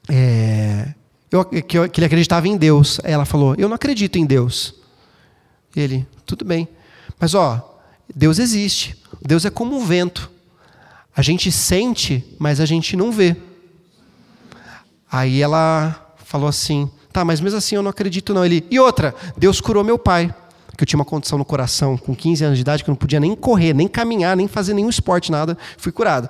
[0.10, 0.94] é,
[1.32, 3.00] eu, que, que ele acreditava em Deus.
[3.04, 4.76] Aí ela falou: Eu não acredito em Deus.
[5.76, 6.68] Ele, tudo bem.
[7.20, 7.80] Mas ó,
[8.14, 8.98] Deus existe.
[9.22, 10.32] Deus é como um vento.
[11.16, 13.36] A gente sente, mas a gente não vê.
[15.12, 18.44] Aí ela falou assim: tá, mas mesmo assim eu não acredito, não.
[18.44, 20.34] Ele, e outra, Deus curou meu pai,
[20.76, 22.98] que eu tinha uma condição no coração com 15 anos de idade que eu não
[22.98, 25.58] podia nem correr, nem caminhar, nem fazer nenhum esporte, nada.
[25.78, 26.30] Fui curado.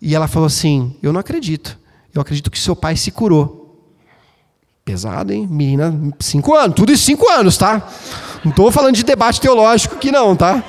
[0.00, 1.78] E ela falou assim: eu não acredito.
[2.14, 3.62] Eu acredito que seu pai se curou.
[4.84, 5.46] Pesado, hein?
[5.50, 7.88] Menina, cinco anos, tudo isso cinco anos, tá?
[8.44, 10.62] Não estou falando de debate teológico aqui, não, tá?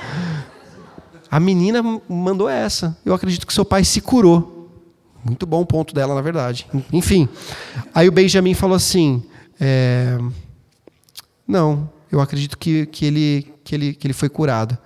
[1.30, 2.96] A menina mandou essa.
[3.04, 4.70] Eu acredito que seu pai se curou.
[5.26, 6.68] Muito bom o ponto dela, na verdade.
[6.92, 7.28] Enfim.
[7.96, 9.24] Aí o Benjamin falou assim:
[9.66, 10.18] é,
[11.48, 14.78] Não, eu acredito que, que, ele, que, ele, que ele foi curado.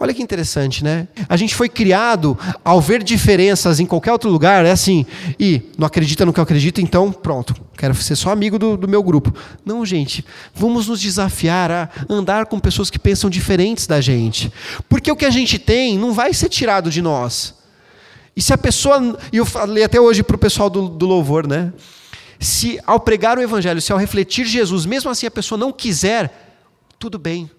[0.00, 1.08] Olha que interessante, né?
[1.28, 5.04] A gente foi criado ao ver diferenças em qualquer outro lugar, é assim,
[5.40, 8.86] e não acredita no que eu acredito, então pronto, quero ser só amigo do, do
[8.86, 9.34] meu grupo.
[9.64, 14.52] Não, gente, vamos nos desafiar a andar com pessoas que pensam diferentes da gente.
[14.88, 17.56] Porque o que a gente tem não vai ser tirado de nós.
[18.36, 19.18] E se a pessoa.
[19.32, 21.72] E eu falei até hoje para o pessoal do, do louvor, né?
[22.38, 26.56] Se ao pregar o evangelho, se ao refletir Jesus, mesmo assim a pessoa não quiser,
[26.98, 27.50] tudo bem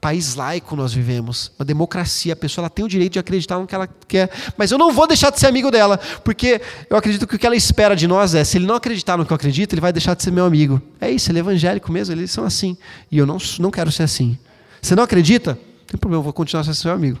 [0.00, 3.66] país laico nós vivemos, uma democracia, a pessoa ela tem o direito de acreditar no
[3.66, 7.26] que ela quer, mas eu não vou deixar de ser amigo dela, porque eu acredito
[7.26, 9.34] que o que ela espera de nós é, se ele não acreditar no que eu
[9.34, 10.80] acredito, ele vai deixar de ser meu amigo.
[11.00, 12.78] É isso, ele é evangélico mesmo, eles são assim,
[13.10, 14.38] e eu não, não quero ser assim.
[14.80, 15.52] Você não acredita?
[15.52, 17.18] Não tem problema, eu vou continuar sendo seu amigo.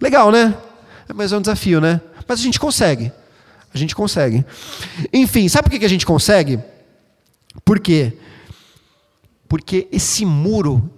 [0.00, 0.52] Legal, né?
[1.14, 2.00] Mas é um desafio, né?
[2.26, 3.12] Mas a gente consegue.
[3.74, 4.44] A gente consegue.
[5.12, 6.60] Enfim, sabe por que a gente consegue?
[7.64, 8.12] Por quê?
[9.48, 10.90] Porque esse muro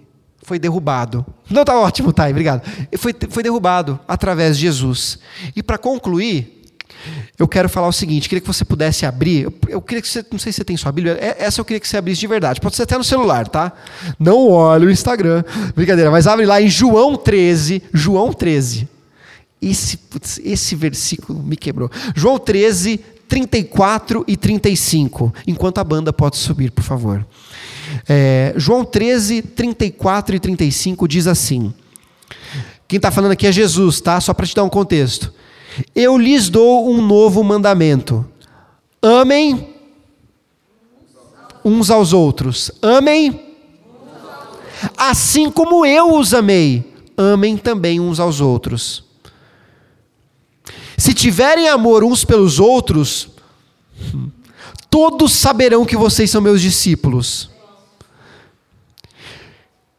[0.43, 1.25] foi derrubado.
[1.49, 2.61] Não, tá ótimo, tá, obrigado.
[2.97, 5.19] Foi, foi derrubado através de Jesus.
[5.55, 6.63] E para concluir,
[7.37, 9.43] eu quero falar o seguinte: queria que você pudesse abrir.
[9.43, 11.65] Eu, eu, queria que você, não sei se você tem sua Bíblia, é, essa eu
[11.65, 12.61] queria que você abrisse de verdade.
[12.61, 13.73] Pode ser até no celular, tá?
[14.19, 15.43] Não olhe o Instagram,
[15.75, 18.87] brincadeira, mas abre lá em João 13, João 13.
[19.61, 21.89] Esse, putz, esse versículo me quebrou.
[22.15, 25.33] João 13, 34 e 35.
[25.45, 27.25] Enquanto a banda pode subir, por favor.
[28.07, 31.73] É, João 13, 34 e 35 diz assim:
[32.87, 34.19] quem está falando aqui é Jesus, tá?
[34.21, 35.33] Só para te dar um contexto.
[35.93, 38.25] Eu lhes dou um novo mandamento:
[39.01, 39.75] amem
[41.65, 42.71] uns aos outros.
[42.81, 43.47] Amem.
[44.95, 49.03] Assim como eu os amei, amem também uns aos outros.
[50.97, 53.29] Se tiverem amor uns pelos outros,
[54.89, 57.51] todos saberão que vocês são meus discípulos.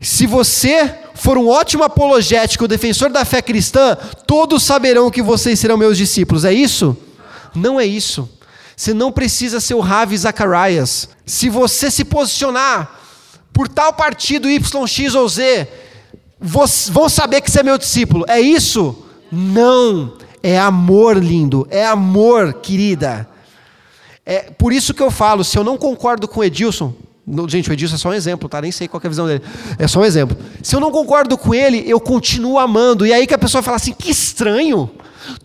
[0.00, 5.76] Se você for um ótimo apologético, defensor da fé cristã, todos saberão que vocês serão
[5.76, 6.44] meus discípulos.
[6.44, 6.96] É isso?
[7.54, 8.28] Não é isso.
[8.76, 11.08] Você não precisa ser o Ravi Zacharias.
[11.24, 13.00] Se você se posicionar
[13.52, 15.68] por tal partido Y, X ou Z,
[16.40, 18.24] vão saber que você é meu discípulo.
[18.28, 19.04] É isso?
[19.30, 20.17] Não.
[20.42, 21.66] É amor, lindo.
[21.70, 23.28] É amor, querida.
[24.24, 26.94] É por isso que eu falo, se eu não concordo com Edilson,
[27.46, 28.60] Gente, o Edilson é só um exemplo, tá?
[28.60, 29.42] Nem sei qual é a visão dele.
[29.78, 30.34] É só um exemplo.
[30.62, 33.06] Se eu não concordo com ele, eu continuo amando.
[33.06, 34.90] E aí que a pessoa fala assim: que estranho.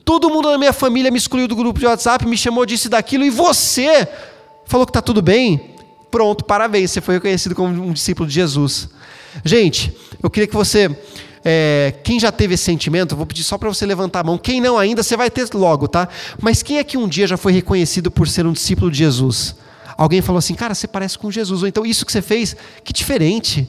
[0.05, 2.89] Todo mundo na minha família me excluiu do grupo de WhatsApp, me chamou disso e
[2.89, 4.07] daquilo, e você
[4.65, 5.75] falou que está tudo bem?
[6.09, 8.87] Pronto, parabéns, você foi reconhecido como um discípulo de Jesus.
[9.43, 10.95] Gente, eu queria que você.
[11.45, 14.37] É, quem já teve esse sentimento, vou pedir só para você levantar a mão.
[14.37, 16.07] Quem não ainda, você vai ter logo, tá?
[16.41, 19.55] Mas quem é que um dia já foi reconhecido por ser um discípulo de Jesus?
[19.97, 21.61] Alguém falou assim, cara, você parece com Jesus.
[21.61, 23.67] Ou então, isso que você fez, que diferente.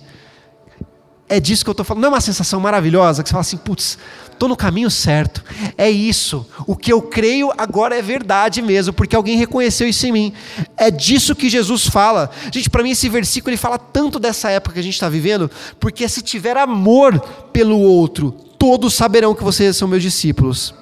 [1.28, 2.02] É disso que eu estou falando.
[2.02, 3.98] Não é uma sensação maravilhosa que você fala assim, putz,
[4.30, 5.42] estou no caminho certo.
[5.76, 6.46] É isso.
[6.66, 10.32] O que eu creio agora é verdade mesmo, porque alguém reconheceu isso em mim.
[10.76, 12.30] É disso que Jesus fala.
[12.52, 15.50] Gente, para mim esse versículo ele fala tanto dessa época que a gente está vivendo,
[15.80, 17.18] porque se tiver amor
[17.52, 20.74] pelo outro, todos saberão que vocês são meus discípulos.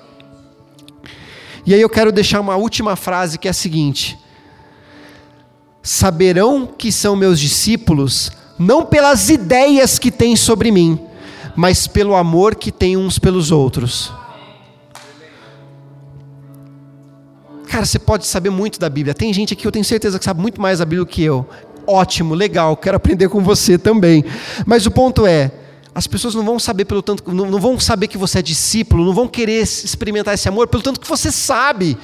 [1.65, 4.19] E aí eu quero deixar uma última frase que é a seguinte:
[5.83, 10.99] saberão que são meus discípulos, não pelas ideias que têm sobre mim,
[11.57, 14.13] mas pelo amor que têm uns pelos outros.
[17.69, 19.15] Cara, você pode saber muito da Bíblia.
[19.15, 21.47] Tem gente aqui, eu tenho certeza que sabe muito mais da Bíblia do que eu.
[21.87, 24.25] Ótimo, legal, quero aprender com você também.
[24.67, 25.51] Mas o ponto é,
[25.95, 29.15] as pessoas não vão saber pelo tanto, não vão saber que você é discípulo, não
[29.15, 31.97] vão querer experimentar esse amor pelo tanto que você sabe,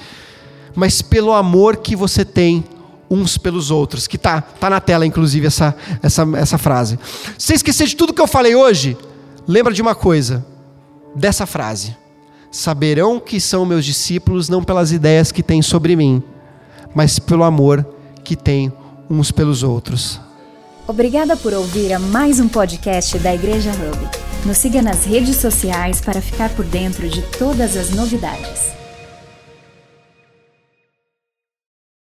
[0.74, 2.64] mas pelo amor que você tem
[3.10, 6.98] uns pelos outros, que tá, tá na tela, inclusive, essa, essa, essa frase.
[7.38, 8.96] Se você esquecer de tudo que eu falei hoje,
[9.46, 10.44] lembra de uma coisa,
[11.14, 11.96] dessa frase.
[12.50, 16.22] Saberão que são meus discípulos não pelas ideias que têm sobre mim,
[16.94, 17.86] mas pelo amor
[18.24, 18.72] que têm
[19.08, 20.20] uns pelos outros.
[20.86, 24.08] Obrigada por ouvir a mais um podcast da Igreja Hub.
[24.46, 28.77] Nos siga nas redes sociais para ficar por dentro de todas as novidades.